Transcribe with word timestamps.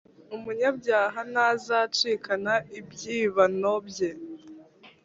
Umunyabyaha 0.35 1.19
ntazacikana 1.31 2.53
ibyibano 2.79 3.73
bye, 3.87 4.09